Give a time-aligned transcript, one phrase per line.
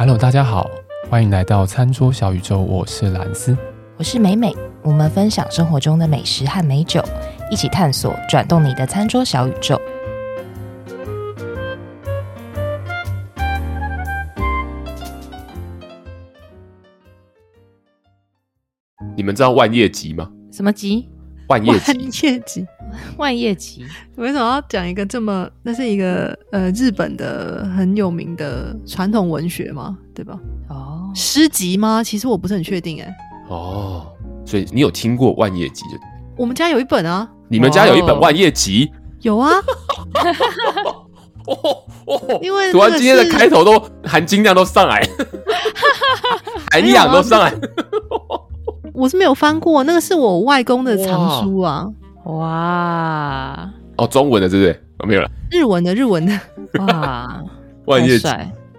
[0.00, 0.66] Hello，大家好，
[1.10, 2.58] 欢迎来到餐桌小宇宙。
[2.58, 3.54] 我是兰斯，
[3.98, 4.50] 我是美美。
[4.82, 7.04] 我们分享生活中的美食和美酒，
[7.50, 9.78] 一起探索转动你的餐桌小宇宙。
[19.14, 20.32] 你们知道万叶集吗？
[20.50, 21.10] 什么集？
[21.50, 21.92] 万叶集。
[21.92, 22.66] 万叶集。
[23.16, 23.84] 万叶集。
[24.16, 25.48] 为什么要讲一个这么？
[25.64, 29.98] 那是一个呃日本的很有名的传统文学吗？
[30.14, 30.38] 对吧？
[30.68, 32.02] 哦，诗集吗？
[32.04, 33.12] 其实我不是很确定哎。
[33.48, 34.06] 哦，
[34.46, 35.82] 所以你有听过万叶集？
[36.36, 37.28] 我们家有一本啊。
[37.48, 38.88] 你们家有一本万叶集？
[39.22, 39.50] 有啊。
[41.46, 45.02] 哦哦，因为突然今天的开头都含金量都上来，
[46.70, 47.52] 涵养都上来。
[48.94, 51.88] 我是没有翻过，那个是我外公的藏书啊！
[52.24, 54.72] 哇，哇哦，中文的对不对？
[54.98, 56.40] 哦，没有了，日文的，日文的。
[56.78, 57.42] 哇，
[57.86, 58.28] 万叶集，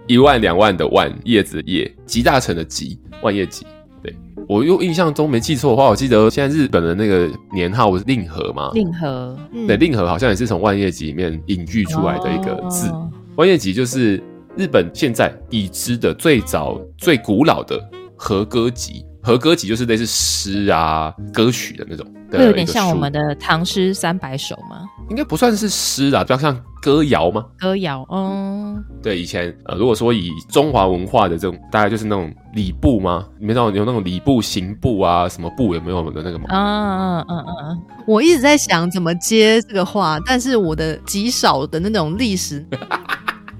[0.06, 3.66] 一万两万的万叶子的叶，集大成的集，万叶集。
[4.02, 4.14] 对，
[4.48, 8.70] 我又印象中没记错的话，我记得现在日本的那个年号是令和嘛？
[8.74, 12.88] 令和，对，令和好像也是从万叶集里面隐喻出来的一个字。
[12.88, 14.22] 哦、万叶集就是
[14.56, 17.80] 日本现在已知的最早、最古老的
[18.16, 19.04] 和歌集。
[19.22, 24.88] 和歌集就是类似诗啊、歌曲的那种的，会有点像我们的唐诗三百首吗？
[25.10, 27.44] 应该不算是诗啊，比较像歌谣吗？
[27.58, 33.26] 歌谣，嗯，对，以前呃，如果说以中华文化的这种，大概就是那种礼部吗？
[33.38, 36.46] 你们知道有那种礼部、刑部啊，什么部有没有的那个吗？
[36.50, 42.66] 嗯嗯嗯嗯，我一直在想怎么接这个话，但是我的极少的那种历史。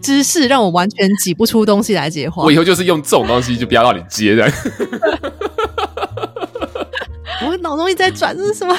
[0.02, 2.42] 知识让我完全挤不出东西来接话。
[2.42, 4.46] 我以后就是用这种东西，就不要让你接的。
[7.46, 8.76] 我脑中一直在转，这是什么？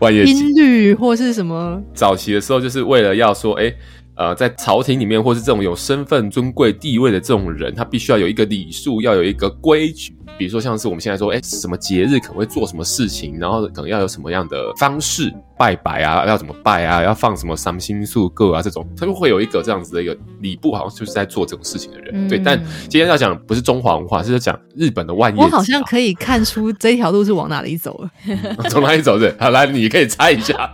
[0.10, 1.80] 音律或是什么？
[1.94, 3.76] 早期的时候，就是为了要说，哎、欸，
[4.22, 10.16] 呃，在朝廷里面，或是这种有身份、尊贵地位的这种人，他必须要有一个礼数，要有一个规矩。
[10.38, 22.12] 比如说，像是我们现在说，哎、欸，什么节日可能会做什么事情，然后可能要有什么样的方式拜拜啊，要怎么拜啊，要放什么三星素个啊，这种，他就会有一个这样子的一个礼部，好像就是在做这种事情的人。
[22.14, 22.56] 嗯、对，但
[22.88, 25.42] 今天要讲不是中华文化，是在讲日本的万叶集。
[25.42, 28.10] 我好像可以看出这条路是往哪里走了。
[28.70, 29.34] 从哪里走的？
[29.40, 30.72] 好，来，你可以猜一下。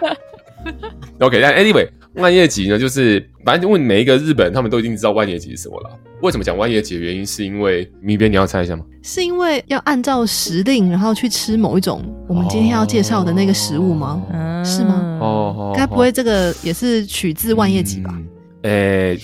[1.20, 1.88] OK，但 anyway。
[2.18, 5.90] 万叶集呢，就是反正问每一个日本人，他们都一定知道万叶集是什么了。
[6.20, 8.84] 为什么讲万叶集的原因，是因为米边你要猜一下吗？
[9.02, 14.22] 是因为要按照时令，然后去吃某一种我们今天要介绍的那个食物吗？
[14.32, 15.18] 哦、是吗？
[15.20, 18.12] 哦，该不会这个也是取自万叶集吧？
[18.62, 19.20] 诶、嗯欸，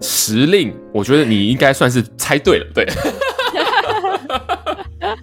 [0.00, 2.84] 时令，我觉得你应该算是猜对了，对。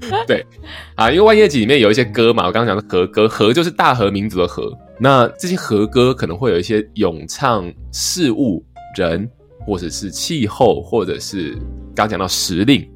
[0.28, 0.46] 对，
[0.96, 4.72] 啊，因为万叶集里面有一些歌嘛，我刚刚讲的和歌，和就是大和民族的和。
[5.00, 8.64] 那这些和歌可能会有一些咏唱事物、
[8.98, 9.30] 人，
[9.66, 11.58] 或者是气候，或者是
[11.94, 12.88] 刚讲到时令。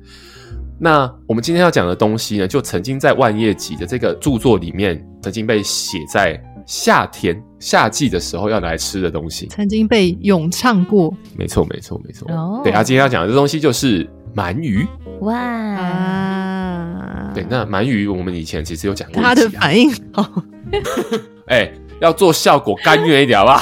[0.80, 11.14] 那我们今天要讲的东西呢，就曾经在万叶集的这个著作里面，曾经被写在夏天夏季的时候要来吃的东西，曾经被咏唱过。
[11.36, 12.32] 没错，没错，没错。
[12.32, 14.88] 哦，对啊，今天要讲的这东西就是鳗鱼。
[15.20, 15.36] 哇
[17.10, 17.32] 啊！
[17.34, 20.44] 对，那鳗鱼我们以前其实有讲过，他的反应好。
[21.48, 23.62] 哎、欸，要做效果甘愿一点好不好？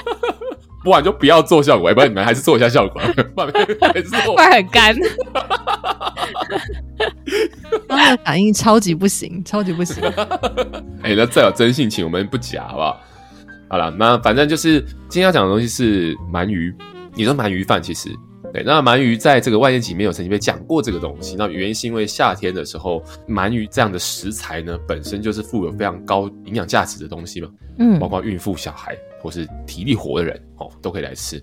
[0.84, 3.00] 不然就不要做效果，要不然你们还是做一下效果，
[3.34, 4.08] 不然还是
[4.52, 4.94] 很干。
[7.88, 10.04] 他的反应超级不行，超级不行。
[11.02, 13.00] 哎、欸，那再有真性情，我们不假好不好？
[13.68, 16.72] 好了，那反正就是今天要讲的东西是鳗鱼。
[17.14, 18.10] 你说鳗鱼饭其实。
[18.56, 21.36] 对，那鳗鱼在这个万叶集里面有曾经被讲过这个东西。
[21.36, 27.50] 那原因是因为夏天的时候，鳗鱼这样的食材呢，本身就是富有非常高营养价值的东西嘛。
[27.78, 31.38] 嗯，包括孕妇、小孩或是体力活的人哦，都可以来吃。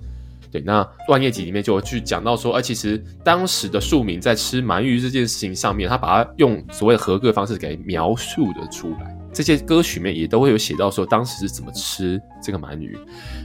[0.52, 9.16] 对，那万叶集里面就去讲到说，哎、啊，其实当时的庶民在吃鳗鱼这件事情上面，他把它用所谓的合格方式给描述的出来。
[9.32, 12.98] 这些歌曲里面也都会有写到说，当时是怎么吃这个鳗鱼，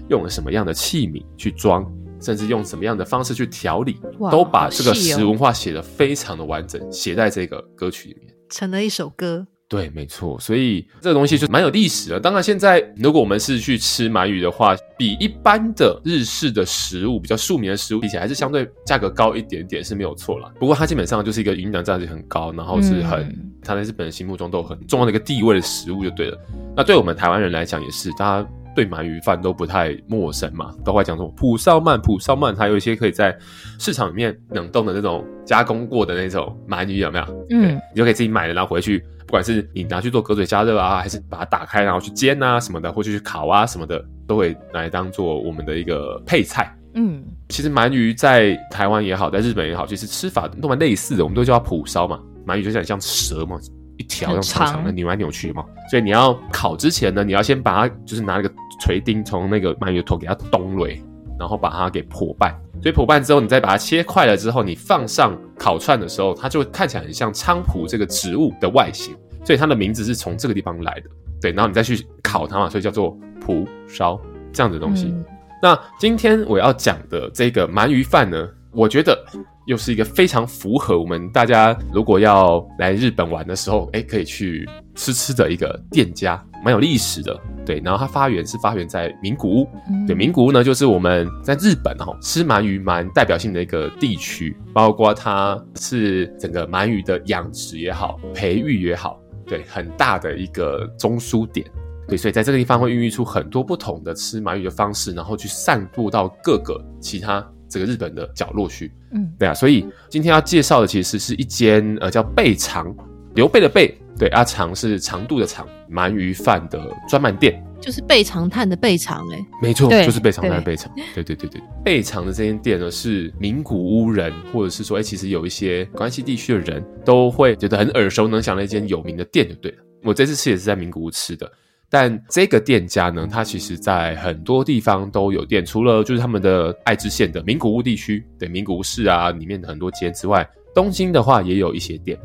[0.09, 1.85] 用了什么样的器皿去装。
[2.21, 3.99] 甚至用什么样的方式去调理，
[4.31, 9.47] 都把这个食文化写得非常的完整，写在这个歌曲里面，成了一首歌。
[9.71, 12.19] 对，没错，所以这个东西就蛮有历史的。
[12.19, 20.51] 当然，现在如果我们是去吃鳗鱼的话，比一般的日式的食物比较庶民的食物比起来，还是相对价格高一点点是没有错啦。
[20.59, 26.39] 不过它基本上就是一个营养价值很高，然后是很、嗯、它在日本人心目中都很重要的一个地位的食物就对了。
[26.75, 33.37] 那对我们台湾人来讲也是，大家对鳗鱼饭都不太陌生嘛，都会讲说蒲烧鳗、蒲烧鳗，还有一些可以在
[33.77, 37.47] 市场里面冷冻的那种加工过的那种鳗鱼有没有？
[37.51, 39.05] 嗯，你就可以自己买了，然后回去。
[39.27, 46.73] 不管是你拿去做隔水加热啊，还是把它打开然后去煎啊什么的，或者去烤啊什么的，都会来当做我们的一个配菜。
[46.95, 52.19] 嗯，其实鳗鱼在台湾也好，在日本也好，其实吃法都蛮类似的，我们都叫它蒲烧嘛。
[52.47, 53.59] 鳗鱼就像像蛇嘛，
[53.99, 55.63] 一条这样长长的扭来扭去嘛。
[55.91, 61.03] 所以你要烤之前呢，你要先把它就是拿那个锤钉从那个鳗鱼的头给它咚锐，
[61.39, 62.55] 然后把它给破半。
[62.83, 69.17] 所以破半之后，你再把它切块了之后，你放上烤串的时候，它就看起来很像菖蒲这个植物的外形。
[69.45, 71.11] 所以它的名字是从这个地方来的。
[71.41, 74.21] 对，然后你再去烤它嘛，所以叫做蒲烧
[74.53, 75.07] 这样的东西。
[75.07, 75.25] 嗯、
[75.63, 79.25] 那今天我要讲的这个鳗鱼饭呢，我觉得
[79.69, 87.39] 又是一个非常符合我们大家如果要来日本玩的时候，哎，可以去吃吃的一个店家，蛮有历史的。
[87.67, 89.69] 对，然后它发源是发源在名古屋。
[89.91, 101.71] 嗯、对，名古屋呢，就是我们在日本哈、哦、吃鳗鱼蛮代表性的一个地区，包括它是整个鳗鱼的养殖也好，培育也好，对，很大的一个中枢点。
[102.09, 108.91] 对，所以在这个地方会孕育出很多不同的吃鳗鱼的方式，然后去散布到各个其他这个日本的角落去。
[109.13, 112.95] 嗯，对啊，所以今天要介绍的其实是一间呃叫贝长，
[113.35, 113.97] 刘备的备。
[114.19, 129.79] 对，阿长是长度的长，鳗鱼饭的专卖店，就是备长炭的备长哎，没错，就是备长炭的备长，对对对对，备长的这间店呢是名古屋人，或者是说，哎，其实有一些关西地区的人都会觉得很耳熟能详的一间有名的店，就对了。
[130.03, 131.49] 我这次吃也是在名古屋吃的，
[131.91, 142.19] 但这个店家呢，它其实在很多地方都有店，除了就是他们的爱知县的名古屋地区，对名古屋市啊里面的很多街之外，东京的话也有一些店。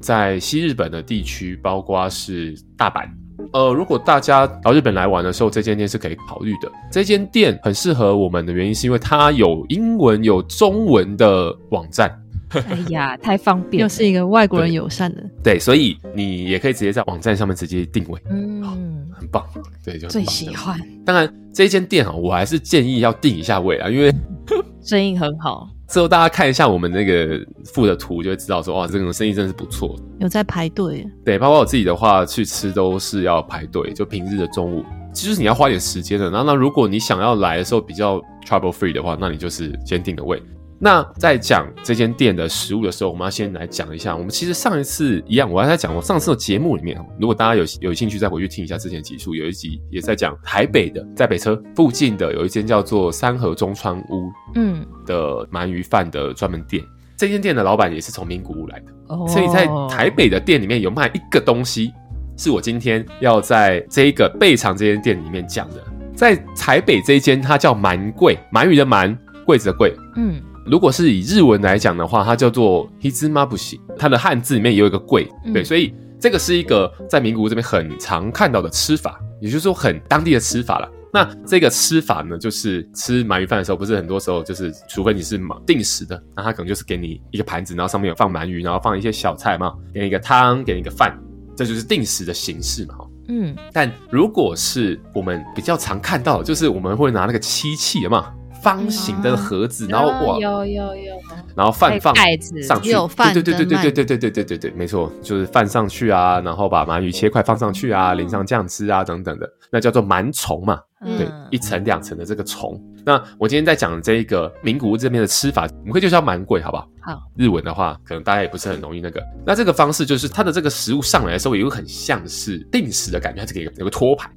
[0.00, 3.06] 在西日本的地区，包括是大阪。
[3.52, 6.70] 呃，如果大家到日本来玩的时候，这间店是可以考虑的。
[6.90, 12.10] 这间店很适合我们的原因，是因为它有英文、有中文的网站。
[12.50, 15.22] 哎呀，太方便，又是一个外国人友善的。
[15.42, 18.20] 对，所以你也可以直接在网站上面直接定位。
[18.30, 19.44] 嗯，很棒。
[19.84, 20.78] 对，就最喜欢。
[21.04, 24.12] 当然，这间店啊，我还是建议要定一下位啊，因为
[24.82, 25.68] 生意很好。
[25.88, 29.96] 之后大家看一下我们那个附的图，就会知道说，哇，这种生意真是不错。
[30.20, 31.04] 有在排队。
[31.24, 36.30] 对，包括我自己的话，去吃都是要排队，就平日的中午，其实你要花点时间的。
[36.30, 40.40] 然后，那如果你想要来的时候比较 trouble free 的话，那你就是先定个位。
[40.82, 44.16] 那在讲这间店的食物的时候，我们要先来讲一下。
[44.16, 56.82] 我们其实上一次一样，我还在讲我上次的节目里面，如果大家有有兴趣，再回去听一下之前集数，有一集也在讲台北的，在北车附近的有一间叫做三河中川屋，嗯，的鳗鱼饭的专门店。
[56.82, 61.92] 嗯、这间店的老板也是从名古屋来的，哦、所以在台北的店里面有卖一个东西，
[62.38, 65.84] 是我今天要在这一个备长这间店里面讲的。
[66.14, 70.40] 在台北这一间，它叫鳗贵，鳗鱼的鳗，柜子的柜，嗯。
[70.66, 80.88] 如果是以日文来讲的话，它叫做 hitsumabushi，它的汉字里面也有一个贵，嗯、对，所以这个是一个在名古屋这边很常看到的吃法，也就是说很当地的吃法了。
[81.12, 91.18] 那这个吃法呢，就是吃鳗鱼饭的时候，不是很多时候就是，除非你是定时的，那他可能就是给你一个盘子，然后上面有放鳗鱼，然后放一些小菜嘛，给你一个汤，给你一个饭，
[91.56, 92.94] 这就是定时的形式嘛。
[93.26, 98.32] 嗯，但如果是我们比较常看到，就是我们会拿那个漆器嘛。
[98.62, 101.14] 方形的盒子，然后哇，有有有，
[101.54, 112.80] 然后饭放盖子上去，对对对对对对对对对对对对，没错，就是饭上去啊，然后把鳗鱼切块放上去啊，淋上酱汁啊等等的，那叫做鳗虫嘛，对，一层两层的这个虫。
[113.04, 116.86] 那我今天在讲这一个名古屋这边的吃法，我们可以就叫蛮贵，好不好？
[117.00, 119.22] 好，日文的话可能大家也不是很容易那个。
[119.46, 124.30] 那这个方式就是它的这个食物上来的时候，有个很像是定时的感觉，它这个有有个托盘。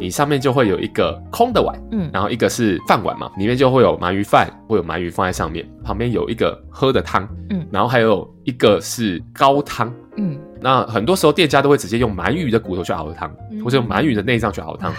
[0.00, 14.92] 你上面就会有一个空的碗，嗯，然后一个是饭碗嘛，里面就会有鳗鱼饭，会有鳗鱼放在上面，旁边有一个喝的汤，嗯，然后还有一个是高汤，嗯，那很多时候店家都会直接用鳗鱼的骨头去熬的汤，嗯、或者用鳗鱼的内脏去熬汤，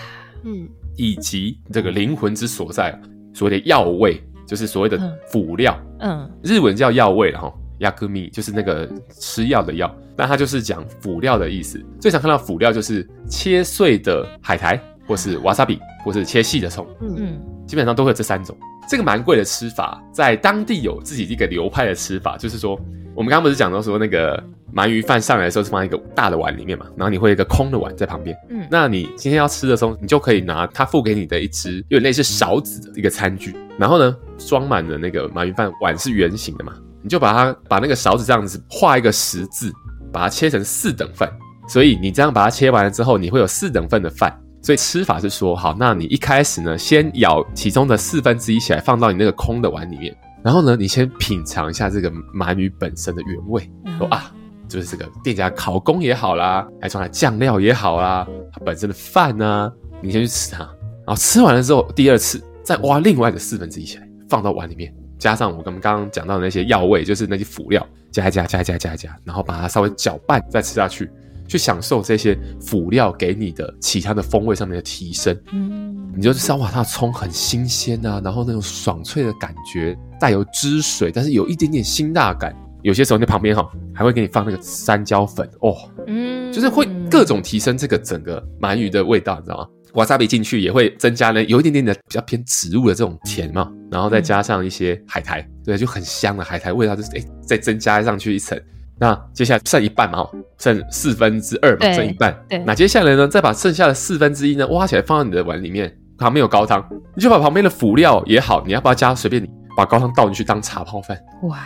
[0.43, 2.97] 嗯，以及这个灵魂之所在，
[3.33, 7.51] 所谓的药味，就是所谓的辅料，嗯，日文叫药味，然后。
[7.81, 11.83] 亚克米就是那个吃药的药，那它就是讲辅料的意思。
[11.99, 16.85] 最常看到辅料就是切碎的海苔，或是瓦萨比，或是切细的葱。
[17.01, 18.55] 嗯，基本上都会有这三种。
[18.89, 22.79] 这个蛮贵的吃法，在当地有自己一个流派的吃法，就是说，
[23.15, 24.43] 我们刚刚不是讲到说那个
[24.73, 28.35] 鳗鱼饭上来的时候是放在一个大的碗里面嘛，然后你会有一个空的碗在旁边。
[28.49, 39.71] 嗯，那你今天要吃的时候，你就可以拿他付给你的一只有点类似勺子的一个餐具，然后呢，装满了那个鳗鱼饭，碗是圆形的嘛，你就把它把那个勺子这样子画一个十字，
[40.11, 41.29] 把它切成四等份。
[41.67, 44.37] 所以你这样把它切完了之后，你会有四等份的饭。
[44.61, 54.31] 所以吃法是说，好，那你一开始呢，先舀其中的四分之一起来，放到你那个空的碗里面，然后呢，你先品尝一下这个鳗鱼本身的原味，说啊。
[54.67, 71.11] 就是这个店家烤工也好啦，还装了酱料也好啦，它本身的饭呢、啊，你先去吃它，然后吃完了之后，第二次再挖另外的四分之一起来放到碗里面，加上我们刚刚讲到的那些药味，就是那些辅料，加一加加一加加一加，然后把它稍微搅拌再吃下去，
[71.51, 75.37] 去享受这些辅料给你的其他的风味上面的提升。
[75.51, 82.55] 嗯，你就知道哇，它的葱很新鲜啊，然后那种爽脆的感觉，带有汁水，但是有一点点辛辣感。
[82.83, 85.75] 有些时候那旁边哈还会给你放那个山椒粉哦，
[86.07, 89.67] 嗯，就是会各种提升这个整个鳗鱼的味道，你知道吗？
[89.95, 98.57] 瓦萨比进去也会增加呢，有一点点的比较偏植物的这种甜嘛，然后再加上一些海苔，对，就很香的海苔味道，就是诶再增加上去一层。
[99.01, 100.27] 那接下来剩一半嘛，
[100.59, 102.31] 剩四分之二嘛，剩一半。
[102.47, 111.19] 对，那接下来呢，再把剩下的四分之一呢挖起来放到你的碗里面，旁边有高汤，你就把旁边的辅料也好，你要不要加随便你，把高汤倒进去当茶泡饭。
[111.43, 111.57] 哇。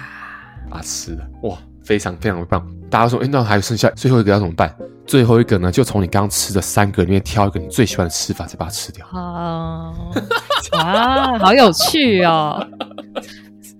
[0.67, 2.65] 把它吃了哇，非常非常的棒！
[2.89, 4.75] 大家说，哎，那还有剩下最后一个要怎么办？
[5.05, 9.05] 最后一个呢，就从你刚刚吃的三个里面挑一个你最喜欢的吃法，再把它吃掉。
[9.11, 9.93] 啊，
[10.71, 12.67] 啊，好有趣哦，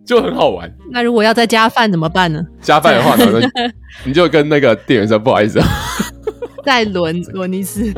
[0.06, 0.72] 就很好玩。
[0.92, 2.42] 那如果要再加饭怎么办呢？
[2.62, 3.40] 加饭的话呢，
[4.06, 5.60] 你就跟那个店员说不好意思，
[6.64, 7.92] 再轮轮一次，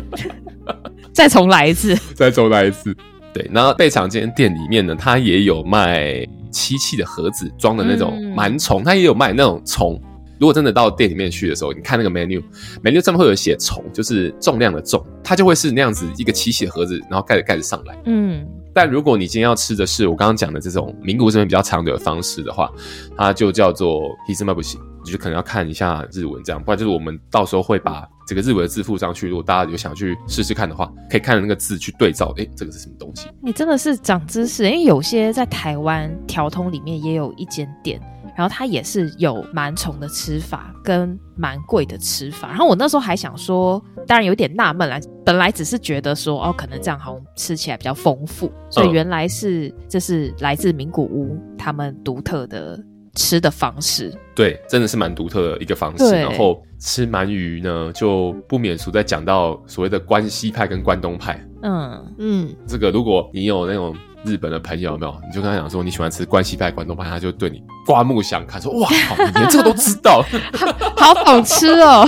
[1.14, 2.96] 再重来一次，再重来一次。
[3.34, 6.26] 对，然后贝场这间店里面呢，它也有卖。
[6.50, 10.02] 漆器的盒子装的那种螨虫，它也有卖那种虫。
[10.40, 17.98] 如果真的到店里面去的时候，你看那个 menu，menu 上面会有写重，就是重量的重，它就会是那样子一个漆器的盒子，然后盖着盖子上来。
[18.06, 22.72] 嗯，但如果你今天要吃的是我刚刚讲的这种名古屋这边比较长久的方式的话，
[23.18, 29.28] 它就叫做 Hizumabushi，你就可能要看一下日文这样，不然就是我们到时候会把这个日文的字附上去。
[29.28, 33.28] 如果大家有想去试试看的话，可以看着那个字去对照，诶，这个是什么东西？
[33.42, 38.00] 你真的是长知识，因为有些在台湾条通里面也有一间店。
[38.38, 52.80] 然后它也是有蛮虫的吃法跟蛮贵的吃法，然后我那时候还想说，当然有点纳闷啦，本来只是觉得说哦，可能这样好像吃起来比较丰富，所以原来是这是来自名古屋他们独特的
[53.16, 54.16] 吃的方式。
[54.36, 56.14] 对，真的是蛮独特的一个方式。
[56.14, 61.44] 然后吃鳗鱼呢，就不免俗在讲到所谓的关西派跟关东派。
[61.64, 63.96] 嗯嗯，这个如果你有那种。
[64.26, 65.16] 日本的朋友有没有？
[65.28, 70.24] 你就跟他讲说你喜欢吃关西派、关东派，他就对你刮目相看，说哇，你连这个都知道，
[70.98, 72.08] 好 懂吃哦。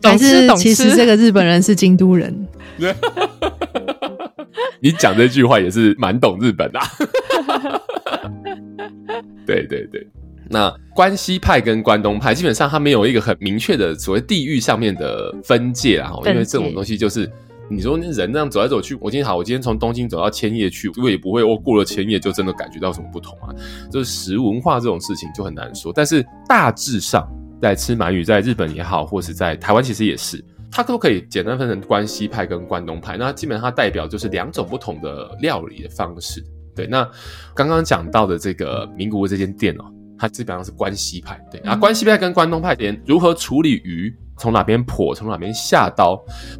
[0.00, 0.62] 懂吃懂吃。
[0.62, 2.46] 其实这个日本人是京都人。
[4.80, 6.80] 你讲这句话也是蛮懂日本的。
[9.46, 10.06] 对对对，
[10.48, 17.30] 那关西派跟关东派基本上它没有一个很明确的所谓地域上面的分界啊，因为这种东西就是。
[17.70, 23.54] 你说那人这样走来走去，我今天好，我今天从东京走到千叶去，我也不会，我过了千叶就真的感觉到什么不同啊。
[23.92, 27.24] 就是食文化这种事情就很难说，但是大致上
[27.62, 33.16] 在吃鳗鱼，在日本也好，或是在台湾其实也是，它都可以简单分成关西派跟关东派。
[33.16, 36.44] 那基本上它代表就是两种不同的料理的方式。
[36.74, 37.08] 对，那
[37.54, 39.84] 刚刚讲到的这个名古屋这间店哦，
[40.18, 41.40] 它基本上是关西派。
[41.52, 44.12] 对，啊，关西派跟关东派连如何处理鱼。
[44.40, 46.16] 从哪边剖，从哪边下刀，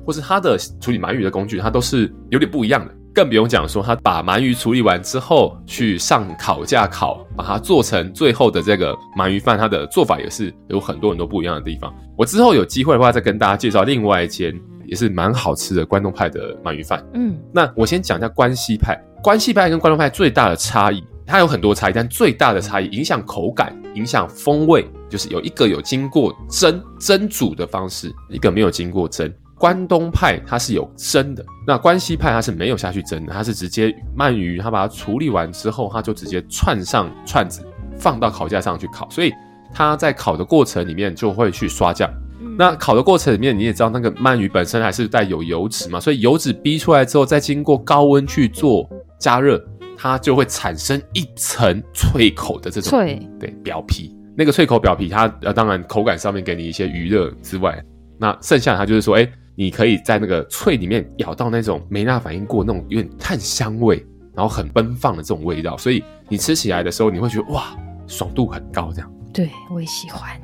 [0.06, 2.94] 或是他的处理鳗鱼的工具，它都是有点不一样的。
[3.12, 11.92] 更不用讲说，他把鳗鱼处理完之后，去上烤架烤，把它做成最后的这个鳗鱼饭，它的做法也是有很多很多不一样的地方。
[12.16, 14.54] 我之后有机会的话，再跟大家介绍另外一间
[14.87, 17.04] 也是蛮好吃的关东派的鳗鱼饭。
[17.14, 21.02] 嗯，那我先讲一下关西派，关西派跟关东派最大的差异。
[21.30, 29.32] 它有很多差异，但最大的差异影响口感、影响风味，就是有一个有经过蒸蒸煮的方式，一个没有经过蒸。
[29.56, 37.64] 关东派它是有蒸的，那关西派它是没有下去蒸的，它是直接鳗鱼，它把它处理完之后，它就直接串上串子，
[37.96, 39.08] 放到烤架上去烤。
[39.08, 39.32] 所以
[39.72, 42.10] 它在烤的过程里面就会去刷酱。
[42.58, 48.88] 那烤的过程里面你也知道，那个鳗鱼本身还是带有油脂嘛，所以油脂逼出来之后，再经过高温去做
[49.20, 49.62] 加热。
[50.02, 57.85] 它就会产生一层脆口的这种脆对表皮，那个脆口表皮它，它呃当然口感上面给你一些余热之外，
[58.19, 64.02] 那剩下的它就是说，哎，你可以在那个脆里面咬到那种没那反应过那种有点炭香味，
[64.35, 67.76] 然后很奔放的这种味道，所以你吃起来的时候你会觉得哇，
[68.07, 69.12] 爽度很高这样。
[69.35, 70.40] 对，我也喜欢。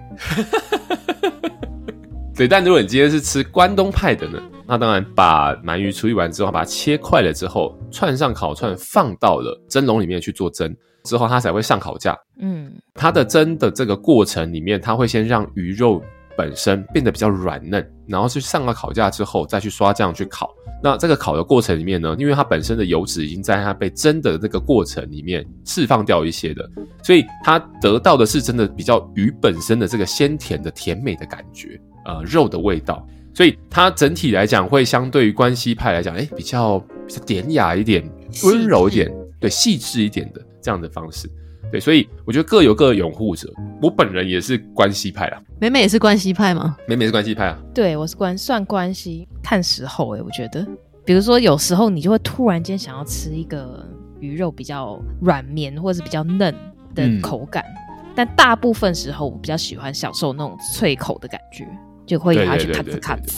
[2.34, 4.38] 对，但如果你今天是吃关东派的呢？
[4.68, 12.18] 那当然，把鳗鱼处理完之后，把它切块了之后，串上烤串，放到了蒸笼里面去做蒸，之后它才会上烤架。
[12.40, 16.02] 嗯，它的蒸的这个过程里面，它会先让鱼肉
[16.36, 20.52] 本身变得比较软嫩，然后去上了烤架之后，再去刷酱去烤。
[20.82, 26.68] 那这个烤的过程里面呢，因为它本身的油脂已经在它被蒸的这个过程里面释放掉一些的，
[27.04, 33.06] 所以它得到的是真的比较鱼本身的这个鲜甜的甜美的感觉，呃，肉的味道。
[33.36, 38.02] 所以它整体来讲，会相对于关系派来讲，哎，比较比较典雅一点，
[38.44, 41.28] 温柔一点，对，细致一点的这样的方式，
[41.70, 43.52] 对，所以我觉得各有各的拥护者。
[43.82, 46.78] 我本人也是关系派啦，美美也是关系派吗？
[46.88, 50.66] 美美是关系派啊，对，我是关算关系，看时候哎，我觉得，
[51.04, 53.86] 比如说有时候你就会突然间想要吃一个
[54.18, 56.54] 鱼肉比较软绵或者是比较嫩
[56.94, 61.68] 的口感，嗯、但大部分时候我比较喜欢享受那种脆口的感觉。
[62.06, 63.32] 就会拿去咔哧咔哧。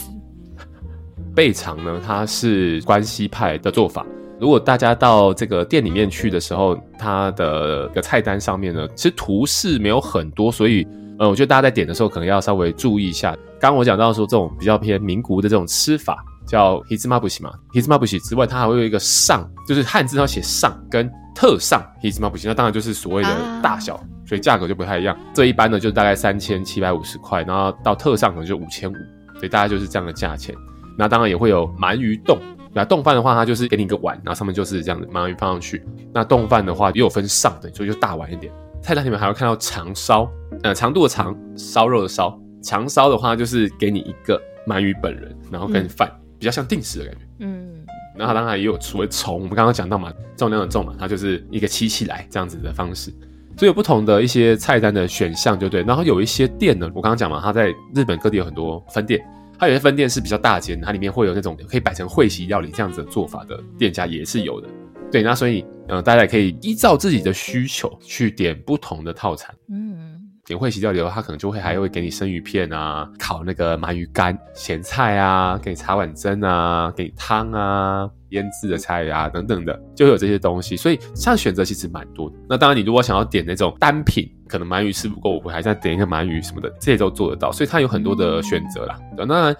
[1.35, 4.05] 备长呢，它是关西派的做法。
[4.39, 13.31] 如果大家到这个店里面去的时候，它的个菜单上面呢，其实图示没有很多，所以呃，我觉得大家在点的时候可能要稍微注意一下。
[13.59, 23.95] 刚刚我讲到说，这种比较偏名古屋的这种吃法叫 hitsumabushi 嘛，hitsumabushi 之外，它还会有一个上，就是汉字要写上跟特上 hitsumabushi，那当然就是所谓的大小。
[23.95, 28.93] 啊所以价格就不太一样，这一般呢就大概三千七百五十块，然后到特上可能就五千五，
[29.33, 30.53] 所以大概就是这样的价钱。
[30.95, 32.37] 那当然也会有鳗鱼冻，
[32.71, 35.83] 那冻饭的话，它就是给你一个碗，然后上面就是这样子鳗鱼放上去。
[36.13, 38.53] 那冻饭的话也有分上的，所以就大碗一点。
[38.83, 40.29] 菜单里面还会看到长烧，
[40.61, 42.39] 呃，长度的长，烧肉的烧。
[42.61, 47.19] 长烧的话就是给你一个鳗鱼本人，然后跟饭、嗯、比较像定时的感觉。
[47.39, 47.85] 嗯，
[48.17, 53.11] 那它当然也有除了虫，我们刚刚讲到嘛，重量的重嘛，它就是一个七起来这样子的方式。
[53.57, 55.83] 所以有不同的一些菜单的选项，就对。
[55.83, 59.21] 然后有一些店呢，我刚刚讲嘛，它在日本各地有很多分店，
[59.57, 64.69] 它有些分店是比较大间，它里面会有那种可以摆成会席料理这样子的做法的店家也是有的。
[65.11, 69.53] 对，那所以呃，大家也可以依照自己的需求去点不同的套餐。
[69.69, 70.08] 嗯。
[70.49, 80.75] 点会席料理的话，他可能就会还会给你生鱼片啊，烤那个鳗鱼干、咸菜啊，给你茶碗蒸啊，给你汤啊，腌制的菜啊等等的，就会有这些东西。
[80.75, 82.33] 所以像选择其实蛮多。
[82.49, 87.51] 那当然，你如果想要点那种单品，可能鳗鱼吃不够，我还在点一个鳗鱼什么的，这些都做得到。
[87.51, 88.97] 所以它有很多的选择啦。
[89.15, 89.55] 当然，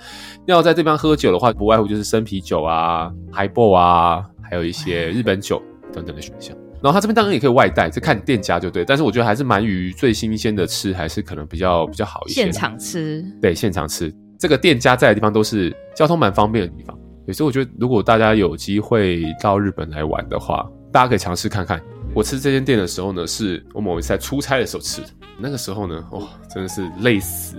[0.47, 5.61] 要在这边喝酒的话，不外乎就是生啤酒啊、h i b a 啊，还有一些日本酒
[5.93, 6.57] 等等的选项。
[6.81, 8.85] 然后他这边当然也可以外带，就看店家就对。
[8.85, 12.41] 但是我觉得还是鳗鱼最新鲜的吃，还是可能比较比较好一些。
[12.41, 14.13] 现场吃，对，现场吃。
[14.39, 16.97] 这个店家在的地方都是交通蛮方便的地方。
[17.33, 21.79] 所以我觉得如果大家有机会到日本来玩的话，大家可以尝试看看。
[22.15, 25.07] 我吃这间店的时候呢，是我某一次在出差的时候吃的。
[25.37, 27.55] 那个时候呢，哇，真的是累死，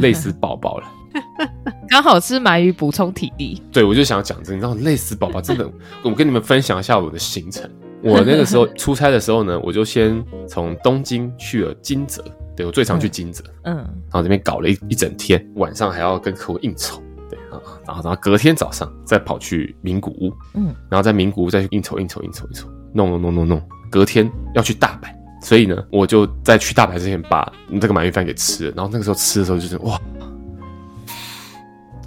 [0.00, 0.86] 累死宝宝了。
[1.90, 3.60] 刚好吃鳗鱼补充体力。
[3.70, 5.70] 对，我就想讲这，你知道累死宝宝真的。
[6.02, 7.70] 我跟你们分享一下我的行程。
[8.02, 12.22] 我那个时候出差的时候呢，我就先从东京去了金泽，
[12.56, 25.08] 对，我最常去金泽，嗯，然后这边搞了一一整天，晚上还要跟客户应酬，对啊，然后然后隔天早上再跑去名古屋，嗯，然后在名古屋再去应酬应酬应酬应酬，弄弄弄弄弄，隔天要去大阪，
[25.40, 29.96] 所以呢，我就在去大阪之前把这个鳗鱼饭给吃了，然后那个时候吃的时候就是哇，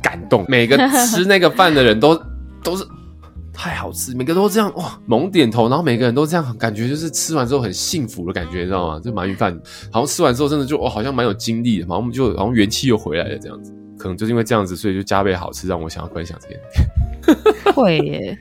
[0.02, 0.78] 感动，每个
[1.08, 2.22] 吃那个饭的人都
[2.62, 2.86] 都是。
[3.56, 9.02] 太好吃，每个都这样哇，猛点头，然后每个人都这样，感觉就是吃完之后很幸福的感觉，你知道吗？
[9.04, 9.58] 这鳗鱼饭
[9.92, 13.74] 好像吃完之后真的就哦，好像蛮有精力的，然后就然后元气又回来了这样子。
[13.98, 17.74] 可能就是因为这样子，所以就加倍好吃，让我想要分享这件。
[17.74, 18.38] 会耶，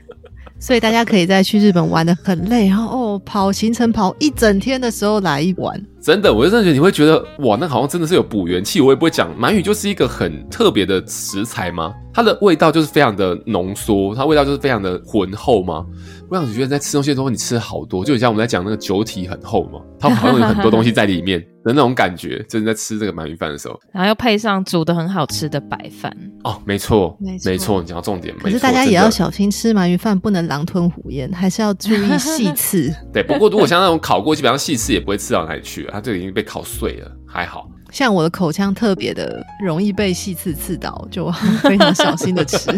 [0.59, 5.79] 所以大家可以在去日本玩的很累，然后哦跑行程跑一整天的时候来一碗。
[6.01, 8.79] 真的，我就真的觉得你会觉得哇，那好像真的是有补元气。
[8.79, 11.93] 我也不会讲鳗鱼就是一个很特别的食材吗？
[12.13, 15.85] 它的味道就是非常的浓缩，它味道就是非常的浑厚吗？
[16.29, 22.41] 我想觉得在吃东西的时候，你吃了好多，就很像我们在讲那个酒体很厚嘛，它好像有很多东西在里面的那种感觉。
[22.47, 28.33] 就是在吃这个鳗鱼饭的时候，然后又配上煮的很好吃的白饭哦，没错，没错，没错，你讲到重点。
[28.37, 32.93] 可是大家也要小心吃鳗鱼饭，不能狼吞虎咽，还是要注意 细刺。
[33.11, 37.67] 对，不过如果像那种烤过，基本上细刺也不会刺到哪里去，它这已经被烤碎了，还好。
[37.91, 41.31] 像我的口腔特别的容易被细刺刺到，就
[41.63, 42.69] 非常小心的吃。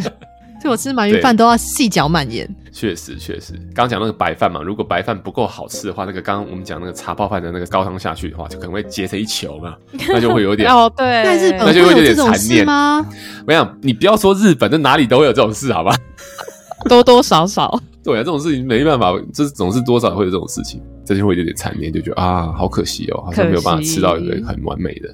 [0.68, 2.46] 所以我吃鳗鱼饭都要细嚼慢咽。
[2.74, 9.76] 确实确实，刚刚讲那个白饭嘛，如果白饭不够好吃的话，那个刚刚我们讲那个茶泡饭的那个高汤下去的话，就可能会结成一球嘛，
[10.10, 13.06] 那就会有点哦，对，在日本那就会有点残念吗？
[13.48, 15.96] 我想你不要说日本，那哪里都会有这种事，好吧？
[16.90, 17.82] 多多少少。
[18.04, 25.08] 对啊，这种事情没办法，就是总是多少会有这种事情，这就会有点残念，就觉得啊，好可惜哦，好像没有办法吃到一个很完美的。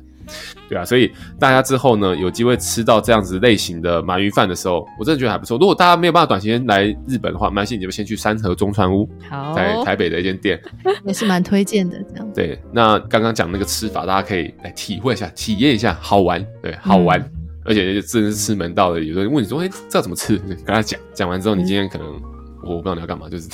[0.69, 5.57] 对啊，所以大家之后呢，有机会吃到这样子类型的鳗鱼饭的时候，我真的觉得还不错。
[5.57, 10.61] 如果大家没有办法短时间来日本的话，蛮建议你们先去三河中川屋，好，在台北的一间店，
[11.05, 11.97] 也是蛮推荐的。
[12.09, 17.31] 这样对，那刚刚讲那个吃法，大家可以来体会一下、体验一下，好玩，对，好玩，嗯、
[17.65, 18.99] 而且真的是吃门道的。
[18.99, 22.21] 有人问你说：“哎，这怎么吃？”跟他讲，讲完之后，你今天可能、嗯、
[22.63, 23.47] 我不知道你要干嘛，就是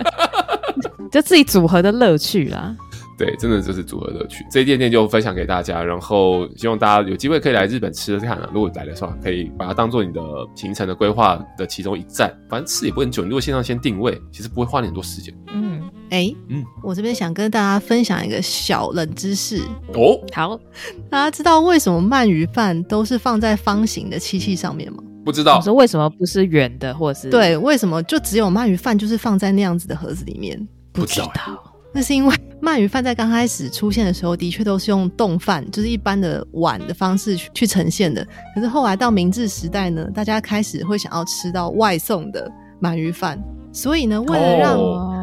[1.10, 2.76] 就自己组合的乐趣啦。
[3.20, 4.46] 对，真的就是组合乐趣。
[4.50, 8.48] 这一点点就分享给大家，然后希望大家有机会可以来日本吃吃看啊。
[8.54, 10.22] 如果来的话，可以把它当做你的
[10.54, 12.34] 行程的规划的其中一站。
[12.48, 15.34] 反正吃也不会很久，你如果线上先定位，其实不会花你很多时间。
[15.52, 19.58] 嗯，哎，嗯，我这边想跟大家分享一个小冷知识
[19.92, 20.18] 哦。
[20.32, 20.58] 好，
[21.10, 25.04] 大家知道为什么鳗鱼饭都是放在方形的漆器上面吗？
[25.26, 25.56] 不知道。
[25.58, 27.54] 我说为什么不是圆的，或者是对？
[27.54, 30.66] 为什么就只有鳗鱼饭就是放在那样子的盒子里面？
[30.90, 31.69] 不知道。
[31.92, 38.26] 那是因为 鳗鱼饭在刚开始出现的时候，的确都是用冻饭，就是一般的碗的方式去去呈现的。
[38.54, 42.50] 可是后来到明治时代呢，大家开始会想要吃到外送的
[42.82, 44.78] 鳗鱼饭，所以呢，为了让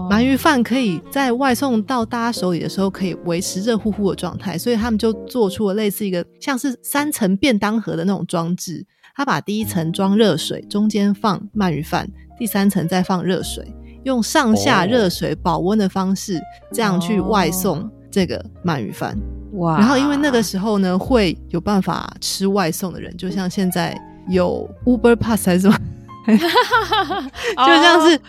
[0.09, 8.85] 鳗鱼饭可以在外送到大家手里的时候可以维持热乎乎的状态，所以他们就做出了类似一个像是三层便当盒的那种装置。
[9.15, 13.65] 他把第一层装热水，中间放鳗鱼饭，第三层再放热水。
[14.07, 16.39] 用上下热水保温的方式，
[16.71, 19.17] 这样去外送这个鳗鱼饭。
[19.55, 19.77] 哇！
[19.77, 25.77] 然后因为那个时候呢，会有办法吃外送的人，就像现在有 Uber Pass 还是什么，
[26.25, 28.19] 就像是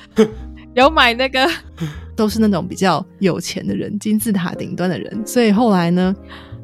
[0.75, 1.49] 有买那个，
[2.17, 5.23] 都是那种比较有钱的人，金字塔顶端的人。
[5.25, 6.12] 所以后来呢，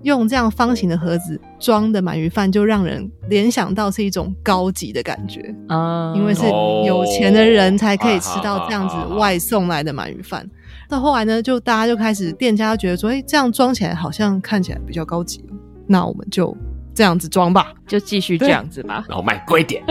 [0.04, 5.54] 用这样方形的盒子装的鳗鱼饭，就让人联想到是一种高级的感觉。
[5.68, 6.46] 啊，因为是
[6.86, 10.48] 有钱的人才可以吃到这样子外送来的鳗鱼饭。
[10.88, 15.42] 到后来呢，就大家就开始店家就觉得说，哎，这样装起来好像看起来比较高级，
[15.86, 16.54] 那我们就
[16.94, 19.82] 这样子装吧，就继续这样子吧，然后卖贵点，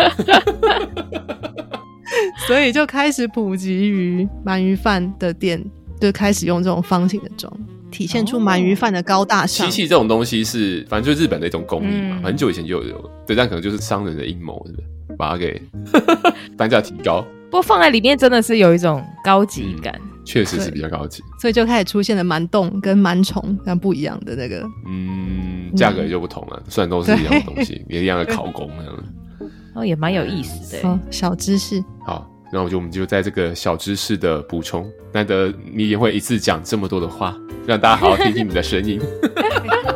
[2.46, 5.64] 所以就开始普及于鳗鱼饭的店，
[6.00, 7.52] 就开始用这种方形的装。
[7.94, 9.66] 体现出鳗鱼饭的高大上。
[9.66, 14.88] 漆器这种东西是，反正就是日本的一种工艺嘛，嗯、很久以前就有，对，但可能就是商人的阴谋，是不是？
[15.16, 15.62] 把它给
[16.58, 17.24] 单价提高。
[17.52, 19.94] 不过放在里面真的是有一种高级感，
[20.26, 21.22] 确、嗯、实是比较高级。
[21.40, 26.58] 所以就开始出现了鳗冻跟鳗虫那不一样的那个，嗯，价格也就不同了。
[26.58, 29.04] 嗯、虽然都是一样的东西，也一样的考工那样。
[29.76, 31.84] 哦，也蛮有意思的、哦，小知识。
[32.06, 32.28] 好。
[32.54, 37.36] 那我就我们就在这个小知识的补充，难得你也会一次讲这么多的话，
[37.66, 39.02] 让大家好好听听你的声音。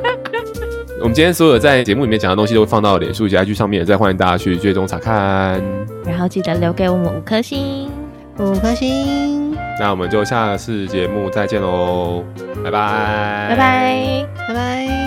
[1.00, 5.62] 我们今天所有在节目里面讲的东西都会放到脸书以及 IG 上面，再欢迎大家去追踪查看。
[6.04, 7.92] 然后记得留给我们五颗星，
[8.40, 9.56] 五颗星。
[9.80, 12.24] 那我们就下次节目再见喽，
[12.64, 15.07] 拜拜，拜拜，拜拜。